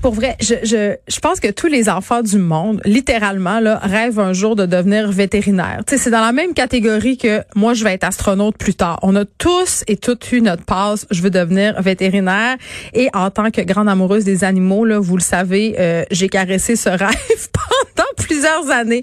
[0.00, 4.20] Pour vrai, je, je, je pense que tous les enfants du monde, littéralement, là, rêvent
[4.20, 5.82] un jour de devenir vétérinaire.
[5.88, 9.00] C'est dans la même catégorie que moi, je vais être astronaute plus tard.
[9.02, 11.04] On a tous et toutes eu notre passe.
[11.10, 12.56] Je veux devenir vétérinaire.
[12.94, 16.76] Et en tant que grande amoureuse des animaux, là, vous le savez, euh, j'ai caressé
[16.76, 19.02] ce rêve pendant plusieurs années,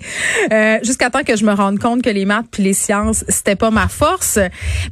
[0.54, 3.56] euh, jusqu'à temps que je me rende compte que les maths puis les sciences, c'était
[3.58, 4.40] pas ma force.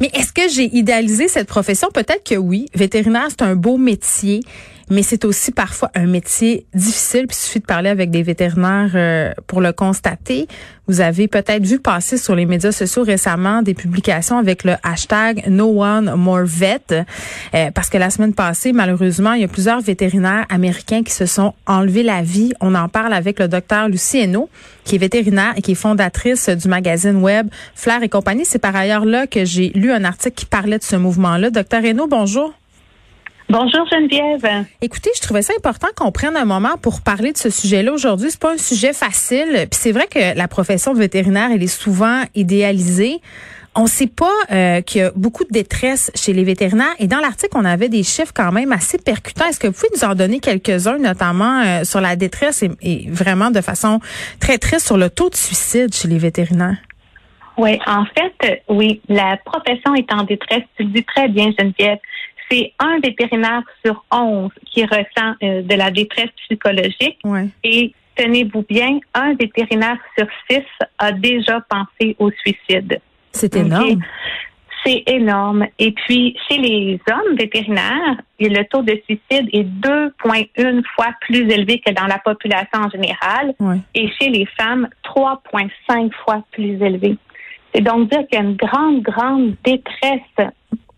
[0.02, 1.90] Mais est-ce que j'ai idéalisé cette profession?
[1.94, 2.66] Peut-être que oui.
[2.76, 4.42] Vétérinaire, c'est un beau métier
[4.90, 7.28] mais c'est aussi parfois un métier difficile.
[7.28, 10.48] Puis il suffit de parler avec des vétérinaires euh, pour le constater.
[10.88, 15.46] Vous avez peut-être vu passer sur les médias sociaux récemment des publications avec le hashtag
[15.48, 19.80] No One More Vet, euh, parce que la semaine passée, malheureusement, il y a plusieurs
[19.80, 22.52] vétérinaires américains qui se sont enlevés la vie.
[22.60, 24.50] On en parle avec le docteur Lucie Hainaut,
[24.84, 28.44] qui est vétérinaire et qui est fondatrice du magazine web Flair et compagnie.
[28.44, 31.50] C'est par ailleurs là que j'ai lu un article qui parlait de ce mouvement-là.
[31.50, 32.54] Docteur Hainaut, bonjour.
[33.54, 34.66] Bonjour Geneviève.
[34.82, 38.32] Écoutez, je trouvais ça important qu'on prenne un moment pour parler de ce sujet-là aujourd'hui.
[38.32, 39.68] C'est pas un sujet facile.
[39.70, 43.22] Puis c'est vrai que la profession de vétérinaire, elle est souvent idéalisée.
[43.76, 46.96] On ne sait pas euh, qu'il y a beaucoup de détresse chez les vétérinaires.
[46.98, 49.46] Et dans l'article, on avait des chiffres quand même assez percutants.
[49.46, 53.08] Est-ce que vous pouvez nous en donner quelques-uns, notamment euh, sur la détresse et, et,
[53.08, 54.00] vraiment de façon
[54.40, 56.78] très triste sur le taux de suicide chez les vétérinaires?
[57.56, 60.64] Oui, en fait, oui, la profession est en détresse.
[60.76, 62.00] Tu le dis très bien, Geneviève
[62.50, 67.20] c'est un vétérinaire sur onze qui ressent euh, de la détresse psychologique.
[67.64, 70.64] Et tenez-vous bien, un vétérinaire sur six
[70.98, 73.00] a déjà pensé au suicide.
[73.32, 74.00] C'est énorme.
[74.86, 75.66] C'est énorme.
[75.80, 81.82] Et puis, chez les hommes vétérinaires, le taux de suicide est 2,1 fois plus élevé
[81.86, 83.56] que dans la population en général.
[83.96, 87.18] Et chez les femmes, 3,5 fois plus élevé.
[87.74, 90.52] C'est donc dire qu'il y a une grande, grande détresse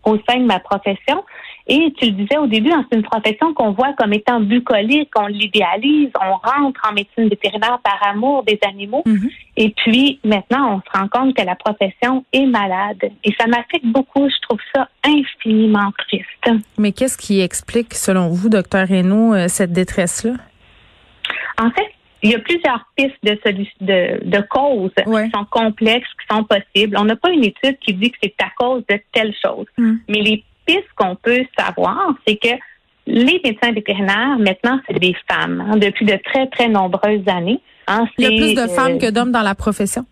[0.06, 1.22] au sein de ma profession.
[1.68, 5.10] Et tu le disais au début, hein, c'est une profession qu'on voit comme étant bucolique,
[5.16, 9.02] on l'idéalise, on rentre en médecine vétérinaire par amour des animaux.
[9.04, 9.30] Mm-hmm.
[9.56, 13.10] Et puis maintenant, on se rend compte que la profession est malade.
[13.24, 14.28] Et ça m'affecte beaucoup.
[14.28, 16.62] Je trouve ça infiniment triste.
[16.78, 20.34] Mais qu'est-ce qui explique, selon vous, docteur Reynaud, euh, cette détresse-là?
[21.58, 23.38] En fait, il y a plusieurs pistes de,
[23.80, 26.96] de, de causes qui sont complexes, qui sont possibles.
[26.98, 29.66] On n'a pas une étude qui dit que c'est à cause de telle chose.
[29.76, 29.94] Mm.
[30.08, 32.56] Mais les pistes qu'on peut savoir, c'est que
[33.06, 37.60] les médecins vétérinaires, maintenant, c'est des femmes, hein, depuis de très, très nombreuses années.
[37.86, 40.04] Hein, Il y a plus de femmes euh, que d'hommes dans la profession?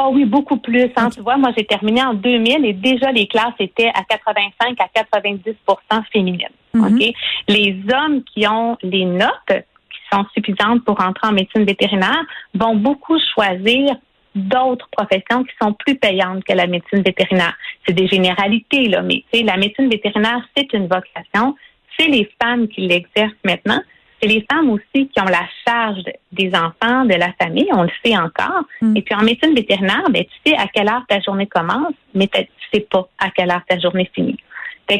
[0.00, 0.90] Oh oui, beaucoup plus.
[0.96, 1.10] Hein.
[1.10, 5.16] Tu vois, moi, j'ai terminé en 2000 et déjà les classes étaient à 85 à
[5.18, 6.48] 90% féminines.
[6.74, 7.14] Mm-hmm.
[7.48, 9.64] Les hommes qui ont les notes
[10.12, 12.24] sont suffisantes pour entrer en médecine vétérinaire
[12.54, 13.96] vont beaucoup choisir
[14.34, 17.56] d'autres professions qui sont plus payantes que la médecine vétérinaire.
[17.86, 21.56] C'est des généralités, là, mais la médecine vétérinaire, c'est une vocation.
[21.98, 23.80] C'est les femmes qui l'exercent maintenant.
[24.20, 26.02] C'est les femmes aussi qui ont la charge
[26.32, 28.64] des enfants, de la famille, on le sait encore.
[28.80, 28.96] Mm.
[28.96, 32.26] Et puis en médecine vétérinaire, ben, tu sais à quelle heure ta journée commence, mais
[32.26, 34.38] tu sais pas à quelle heure ta journée finit.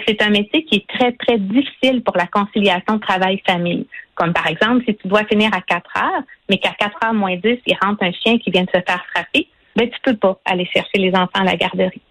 [0.07, 3.87] C'est un métier qui est très, très difficile pour la conciliation travail-famille.
[4.15, 7.37] Comme par exemple, si tu dois finir à 4 heures, mais qu'à 4 heures moins
[7.37, 10.39] 10, il rentre un chien qui vient de se faire frapper, ben, tu peux pas
[10.45, 12.03] aller chercher les enfants à la garderie.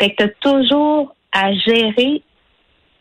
[0.00, 2.22] Fait que tu as toujours à gérer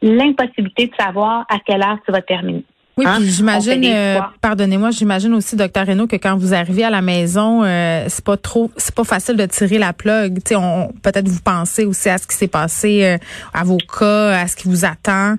[0.02, 2.64] l'impossibilité de savoir à quelle heure tu vas terminer.
[3.00, 3.16] Oui, hein?
[3.20, 7.64] puis j'imagine, euh, pardonnez-moi, j'imagine aussi, docteur Renaud, que quand vous arrivez à la maison,
[7.64, 10.40] euh, c'est pas trop, c'est pas facile de tirer la plug.
[10.44, 10.62] Tu sais,
[11.02, 13.18] peut-être vous pensez aussi à ce qui s'est passé euh,
[13.54, 15.36] à vos cas, à ce qui vous attend.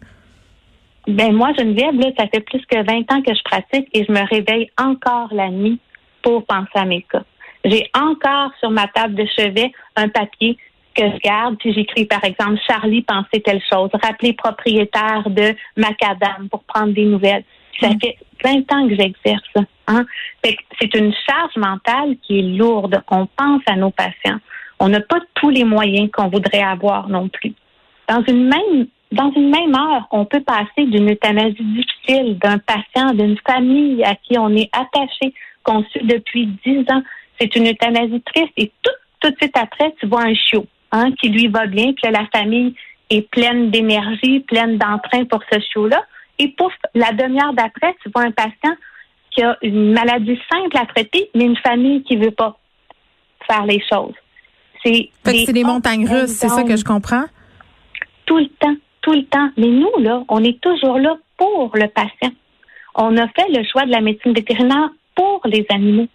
[1.06, 4.10] Ben moi, Geneviève, là, ça fait plus que 20 ans que je pratique et je
[4.12, 5.78] me réveille encore la nuit
[6.22, 7.25] pour penser à mes cas.
[7.66, 10.56] J'ai encore sur ma table de chevet un papier
[10.95, 16.49] que je garde, puis j'écris par exemple Charlie pensait telle chose, rappeler propriétaire de macadam
[16.51, 17.45] pour prendre des nouvelles.
[17.81, 17.99] Ça mm.
[18.01, 19.67] fait 20 ans que j'exerce.
[19.87, 20.05] Hein?
[20.45, 23.03] C'est une charge mentale qui est lourde.
[23.11, 24.39] On pense à nos patients.
[24.78, 27.53] On n'a pas tous les moyens qu'on voudrait avoir non plus.
[28.09, 33.13] Dans une même dans une même heure, on peut passer d'une euthanasie difficile d'un patient,
[33.13, 35.34] d'une famille à qui on est attaché,
[35.65, 37.03] qu'on suit depuis dix ans.
[37.41, 41.10] C'est une euthanasie triste et tout, tout de suite après, tu vois un chiot hein,
[41.13, 42.75] qui lui va bien, puis la famille
[43.10, 46.03] est pleine d'énergie, pleine d'entrain pour ce chiot-là.
[46.39, 48.75] Et pouf, la demi-heure d'après, tu vois un patient
[49.31, 52.59] qui a une maladie simple à traiter, mais une famille qui veut pas
[53.47, 54.15] faire les choses.
[54.84, 57.25] C'est des montagnes russes, c'est ça que je comprends?
[58.25, 59.51] Tout le temps tout le temps.
[59.57, 62.33] Mais nous, là, on est toujours là pour le patient.
[62.95, 66.09] On a fait le choix de la médecine vétérinaire pour les animaux.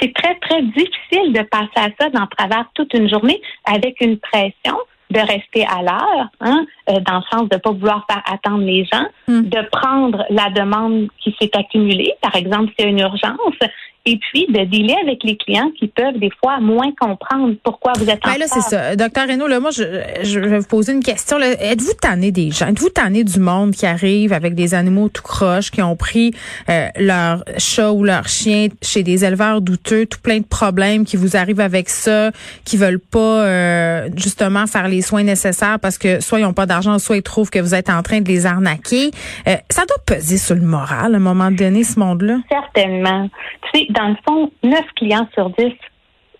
[0.00, 4.18] C'est très, très difficile de passer à ça dans travers toute une journée avec une
[4.18, 4.76] pression
[5.10, 8.64] de rester à l'heure, hein, euh, dans le sens de ne pas vouloir faire attendre
[8.64, 9.42] les gens, Hmm.
[9.42, 13.58] de prendre la demande qui s'est accumulée, par exemple, s'il y a une urgence,
[14.06, 18.08] et puis de dealer avec les clients qui peuvent des fois moins comprendre pourquoi vous
[18.08, 18.96] êtes en Ben là, c'est ça.
[18.96, 19.82] Docteur Renaud, là, moi, je,
[20.22, 21.38] je vais vous poser une question.
[21.38, 21.48] là.
[21.60, 22.68] Êtes-vous tanné des gens?
[22.68, 26.32] Êtes-vous tanné du monde qui arrive avec des animaux tout croches, qui ont pris
[26.70, 31.16] euh, leur chat ou leur chien chez des éleveurs douteux, tout plein de problèmes, qui
[31.16, 32.30] vous arrivent avec ça,
[32.64, 36.66] qui veulent pas euh, justement faire les soins nécessaires parce que soit ils n'ont pas
[36.66, 39.10] d'argent, soit ils trouvent que vous êtes en train de les arnaquer?
[39.48, 42.38] Euh, ça doit peser sur le moral à un moment donné, ce monde-là.
[42.48, 43.28] Certainement.
[43.72, 45.72] Tu sais, dans le fond, 9 clients sur 10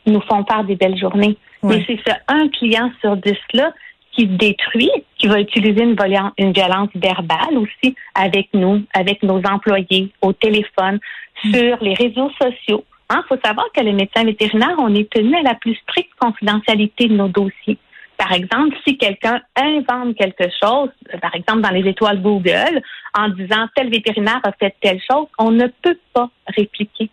[0.06, 1.36] nous font faire des belles journées.
[1.62, 1.78] Ouais.
[1.78, 3.72] Mais c'est ce un client sur 10-là
[4.12, 10.32] qui détruit, qui va utiliser une, violence verbale aussi avec nous, avec nos employés, au
[10.32, 10.98] téléphone,
[11.42, 12.84] sur les réseaux sociaux.
[13.10, 17.08] Il faut savoir que les médecins vétérinaires, on est tenu à la plus stricte confidentialité
[17.08, 17.78] de nos dossiers.
[18.16, 20.88] Par exemple, si quelqu'un invente quelque chose,
[21.20, 22.80] par exemple dans les étoiles Google,
[23.14, 27.10] en disant tel vétérinaire a fait telle chose, on ne peut pas répliquer.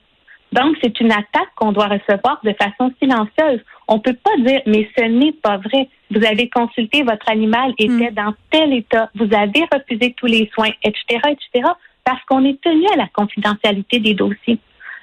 [0.54, 3.60] Donc, c'est une attaque qu'on doit recevoir de façon silencieuse.
[3.88, 5.90] On peut pas dire, mais ce n'est pas vrai.
[6.12, 10.70] Vous avez consulté, votre animal était dans tel état, vous avez refusé tous les soins,
[10.84, 11.70] etc., etc.,
[12.04, 14.60] parce qu'on est tenu à la confidentialité des dossiers.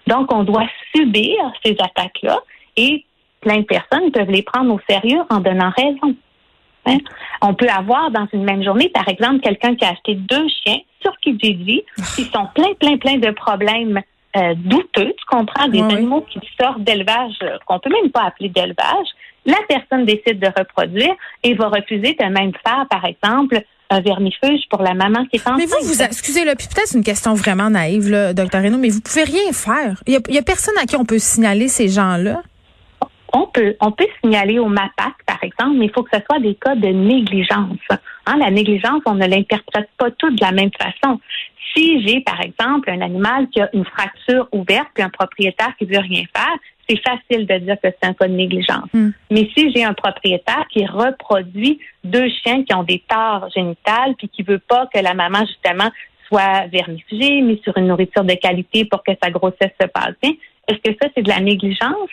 [0.06, 2.38] Donc, on doit subir ces attaques-là
[2.76, 3.04] et
[3.40, 6.14] plein de personnes peuvent les prendre au sérieux en donnant raison.
[6.86, 6.98] Hein?
[7.42, 10.78] On peut avoir dans une même journée, par exemple, quelqu'un qui a acheté deux chiens
[11.02, 11.82] sur Kijiji,
[12.14, 14.00] qui sont plein, plein, plein de problèmes
[14.36, 18.48] euh, douteux, tu comprends, des animaux qui sortent d'élevage, euh, qu'on peut même pas appeler
[18.48, 19.08] d'élevage.
[19.44, 24.60] La personne décide de reproduire et va refuser de même faire, par exemple, un vermifuge
[24.70, 25.58] pour la maman qui est enceinte.
[25.58, 28.90] Mais vous, vous, excusez-le, puis peut-être c'est une question vraiment naïve, là, docteur Renaud, mais
[28.90, 30.00] vous pouvez rien faire.
[30.06, 32.42] Il y y a personne à qui on peut signaler ces gens-là.
[33.32, 36.40] On peut, on peut signaler au MAPAC, par exemple, mais il faut que ce soit
[36.40, 37.78] des cas de négligence.
[38.26, 41.20] Hein, la négligence, on ne l'interprète pas tout de la même façon.
[41.74, 45.84] Si j'ai, par exemple, un animal qui a une fracture ouverte puis un propriétaire qui
[45.84, 46.56] veut rien faire,
[46.88, 48.88] c'est facile de dire que c'est un cas de négligence.
[48.92, 49.10] Hmm.
[49.30, 54.28] Mais si j'ai un propriétaire qui reproduit deux chiens qui ont des tares génitales puis
[54.28, 55.90] qui veut pas que la maman, justement,
[56.26, 60.32] soit vermifugée, mise sur une nourriture de qualité pour que sa grossesse se passe bien,
[60.68, 62.10] est-ce que ça, c'est de la négligence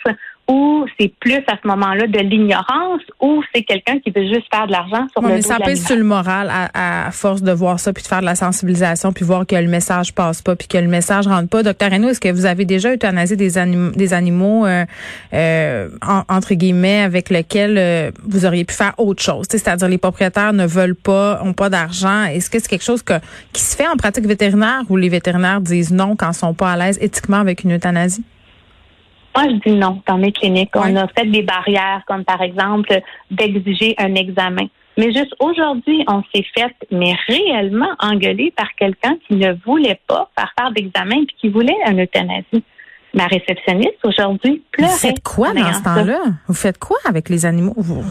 [0.50, 4.66] ou c'est plus à ce moment-là de l'ignorance ou c'est quelqu'un qui veut juste faire
[4.66, 7.42] de l'argent sur Ouais, le mais dos ça pèse sur le moral à, à force
[7.42, 10.40] de voir ça, puis de faire de la sensibilisation, puis voir que le message passe
[10.40, 11.62] pas, puis que le message rentre pas.
[11.62, 14.84] Docteur Renaud, est-ce que vous avez déjà euthanasié des, anim- des animaux, euh,
[15.34, 19.46] euh, en- entre guillemets, avec lesquels euh, vous auriez pu faire autre chose?
[19.50, 22.24] C'est-à-dire les propriétaires ne veulent pas, ont pas d'argent.
[22.24, 23.14] Est-ce que c'est quelque chose que,
[23.52, 26.72] qui se fait en pratique vétérinaire ou les vétérinaires disent non quand ils sont pas
[26.72, 28.24] à l'aise éthiquement avec une euthanasie?
[29.38, 30.74] Moi, je dis non dans mes cliniques.
[30.74, 30.92] Ouais.
[30.92, 33.00] On a fait des barrières, comme par exemple
[33.30, 34.66] d'exiger un examen.
[34.96, 40.28] Mais juste aujourd'hui, on s'est fait, mais réellement engueuler par quelqu'un qui ne voulait pas
[40.36, 42.64] faire faire d'examen puis qui voulait une euthanasie.
[43.14, 44.90] Ma réceptionniste aujourd'hui pleurait.
[44.90, 46.18] Vous faites quoi dans ce temps-là?
[46.48, 47.74] Vous faites quoi avec les animaux?
[47.76, 48.02] Vous-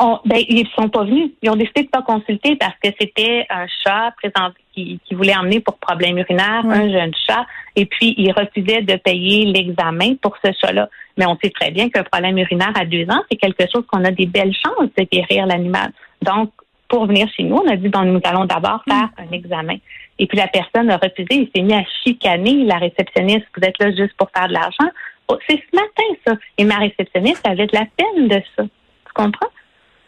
[0.00, 1.30] On- ben, ils sont pas venus.
[1.42, 5.36] Ils ont décidé de pas consulter parce que c'était un chat présenté qui, qui voulait
[5.36, 7.46] emmener pour problème urinaire, un jeune chat,
[7.76, 10.88] et puis ils refusaient de payer l'examen pour ce chat-là.
[11.16, 14.04] Mais on sait très bien qu'un problème urinaire à deux ans, c'est quelque chose qu'on
[14.04, 15.92] a des belles chances de guérir l'animal.
[16.22, 16.50] Donc,
[16.88, 19.76] pour venir chez nous, on a dit bon, nous allons d'abord faire un examen.
[20.18, 23.46] Et puis la personne a refusé, il s'est mis à chicaner la réceptionniste.
[23.56, 24.90] Vous êtes là juste pour faire de l'argent.
[25.28, 26.34] Oh, c'est ce matin, ça.
[26.58, 28.62] Et ma réceptionniste avait de la peine de ça.
[28.62, 29.48] Tu comprends?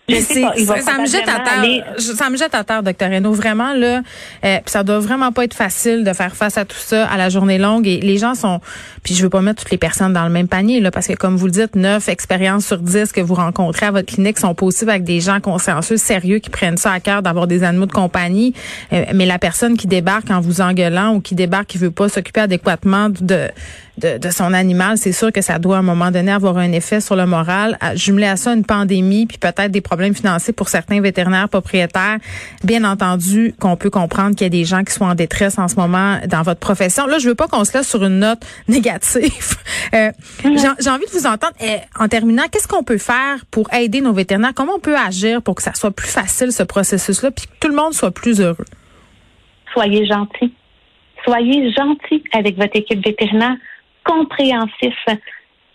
[0.09, 1.59] Mais c'est- ça, ça me jette à terre.
[1.61, 3.33] aller- Je- Ça me jette à terre, docteur Renaud.
[3.33, 4.03] Vraiment, là,
[4.45, 7.17] euh, puis ça doit vraiment pas être facile de faire face à tout ça à
[7.17, 7.87] la journée longue.
[7.89, 8.61] Et les gens sont,
[9.03, 11.15] puis je veux pas mettre toutes les personnes dans le même panier, là, parce que
[11.15, 14.55] comme vous le dites, neuf expériences sur dix que vous rencontrez à votre clinique sont
[14.55, 17.93] possibles avec des gens consciencieux, sérieux, qui prennent ça à cœur d'avoir des animaux de
[17.93, 18.55] compagnie.
[18.93, 22.09] Euh, mais la personne qui débarque en vous engueulant ou qui débarque qui veut pas
[22.09, 23.49] s'occuper adéquatement de,
[23.99, 26.73] de, de son animal, c'est sûr que ça doit à un moment donné avoir un
[26.73, 27.79] effet sur le moral.
[27.81, 32.19] À- Jumelé à ça une pandémie, puis peut-être des problèmes financiers pour certains vétérinaires propriétaires.
[32.65, 35.69] Bien entendu qu'on peut comprendre qu'il y a des gens qui sont en détresse en
[35.69, 37.07] ce moment dans votre profession.
[37.07, 39.57] Là, je veux pas qu'on se laisse sur une note négative.
[39.95, 40.11] Euh,
[40.45, 40.51] j'ai
[40.81, 41.55] j'ai envie de vous entendre.
[41.61, 44.53] Eh, en terminant, qu'est-ce qu'on peut faire pour aider nos vétérinaires?
[44.55, 47.69] Comment on peut agir pour que ça soit plus facile, ce processus-là, puis que tout
[47.69, 48.65] le monde soit plus heureux?
[49.73, 50.53] soyez gentils.
[51.25, 53.57] Soyez gentils avec votre équipe vétérinaire,
[54.07, 54.95] compréhensif.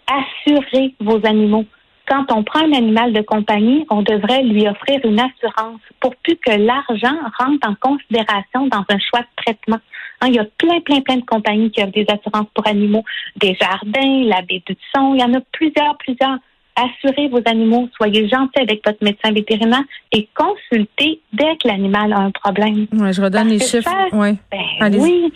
[0.07, 1.65] Assurez vos animaux.
[2.07, 6.35] Quand on prend un animal de compagnie, on devrait lui offrir une assurance pour plus
[6.35, 9.79] que l'argent rentre en considération dans un choix de traitement.
[10.19, 13.03] Hein, il y a plein, plein, plein de compagnies qui offrent des assurances pour animaux,
[13.38, 16.38] des jardins, la baie du son, il y en a plusieurs, plusieurs.
[16.75, 22.19] assurez vos animaux, soyez gentils avec votre médecin vétérinaire et consultez dès que l'animal a
[22.19, 22.88] un problème.
[22.93, 23.89] Ouais, je redonne les chiffres.
[24.13, 24.35] ouais.
[24.51, 25.31] ben, oui.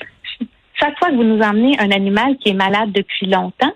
[0.79, 3.73] Chaque fois que vous nous emmenez un animal qui est malade depuis longtemps,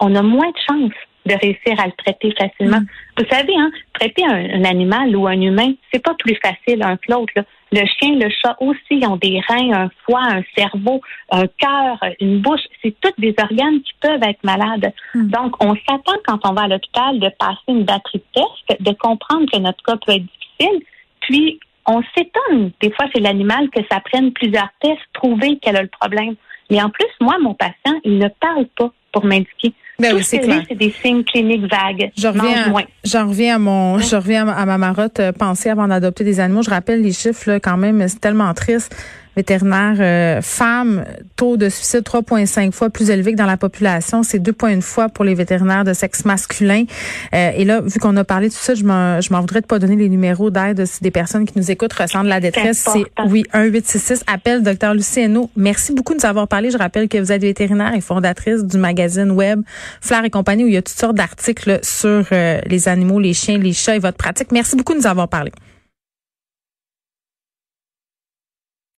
[0.00, 0.92] on a moins de chances
[1.26, 2.80] de réussir à le traiter facilement.
[2.80, 2.86] Mm.
[3.18, 7.12] Vous savez, hein, traiter un, animal ou un humain, c'est pas plus facile un que
[7.12, 7.32] l'autre.
[7.70, 12.40] Le chien, le chat aussi ont des reins, un foie, un cerveau, un cœur, une
[12.40, 12.60] bouche.
[12.82, 14.92] C'est tous des organes qui peuvent être malades.
[15.14, 15.28] Mm.
[15.28, 18.92] Donc, on s'attend quand on va à l'hôpital de passer une batterie de tests, de
[18.92, 20.82] comprendre que notre cas peut être difficile.
[21.20, 25.82] Puis, on s'étonne des fois chez l'animal que ça prenne plusieurs tests, trouver quel a
[25.82, 26.34] le problème.
[26.70, 29.74] Mais en plus, moi, mon patient, il ne parle pas pour m'indiquer.
[29.98, 32.10] Ben oui, c'est des signes cliniques vagues.
[32.16, 32.72] Je reviens,
[33.04, 36.62] j'en reviens à mon, je reviens à ma marotte euh, penser avant d'adopter des animaux.
[36.62, 38.96] Je rappelle les chiffres là, quand même, c'est tellement triste
[39.36, 41.04] vétérinaire euh, femmes,
[41.36, 44.22] taux de suicide 3,5 fois plus élevé que dans la population.
[44.22, 46.84] C'est 2,1 fois pour les vétérinaires de sexe masculin.
[47.34, 49.60] Euh, et là, vu qu'on a parlé de tout ça, je m'en, je m'en voudrais
[49.60, 52.86] de pas donner les numéros d'aide si des personnes qui nous écoutent ressentent la détresse.
[52.92, 55.50] C'est, oui, 1866, appel docteur Luciano.
[55.56, 56.70] Merci beaucoup de nous avoir parlé.
[56.70, 59.62] Je rappelle que vous êtes vétérinaire et fondatrice du magazine web
[60.00, 63.34] Fleur et compagnie où il y a toutes sortes d'articles sur euh, les animaux, les
[63.34, 64.52] chiens, les chats et votre pratique.
[64.52, 65.52] Merci beaucoup de nous avoir parlé.